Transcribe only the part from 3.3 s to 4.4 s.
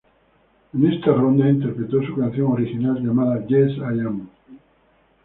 "Yes I Am".